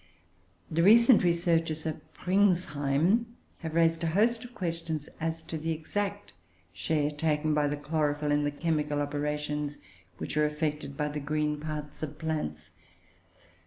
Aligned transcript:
][Footnote 0.69 0.75
4: 0.75 0.75
The 0.75 0.83
recent 0.83 1.23
researches 1.23 1.85
of 1.85 2.13
Pringsheim 2.15 3.27
have 3.59 3.75
raised 3.75 4.03
a 4.03 4.07
host 4.07 4.43
of 4.43 4.55
questions 4.55 5.09
as 5.19 5.43
to 5.43 5.59
the 5.59 5.73
exact 5.73 6.33
share 6.73 7.11
taken 7.11 7.53
by 7.53 7.67
chlorophyll 7.75 8.31
in 8.31 8.43
the 8.43 8.49
chemical 8.49 8.99
operations 8.99 9.77
which 10.17 10.35
are 10.37 10.45
effected 10.47 10.97
by 10.97 11.07
the 11.09 11.19
green 11.19 11.59
parts 11.59 12.01
of 12.01 12.17
plants. 12.17 12.71